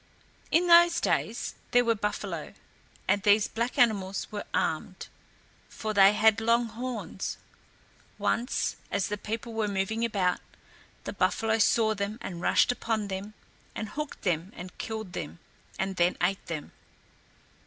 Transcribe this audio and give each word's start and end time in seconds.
In 0.49 0.65
those 0.65 0.99
days 0.99 1.53
there 1.73 1.85
were 1.85 1.93
buffalo, 1.93 2.55
and 3.07 3.21
these 3.21 3.47
black 3.47 3.77
animals 3.77 4.25
were 4.31 4.45
armed, 4.51 5.07
for 5.69 5.93
they 5.93 6.13
had 6.13 6.41
long 6.41 6.69
horns. 6.69 7.37
Once, 8.17 8.77
as 8.89 9.09
the 9.09 9.17
people 9.19 9.53
were 9.53 9.67
moving 9.67 10.03
about, 10.03 10.39
the 11.03 11.13
buffalo 11.13 11.59
saw 11.59 11.93
them 11.93 12.17
and 12.19 12.41
rushed 12.41 12.71
upon 12.71 13.09
them 13.09 13.35
and 13.75 13.89
hooked 13.89 14.23
them 14.23 14.51
and 14.55 14.75
killed 14.79 15.13
them, 15.13 15.37
and 15.77 15.97
then 15.97 16.17
ate 16.23 16.43
them. 16.47 16.71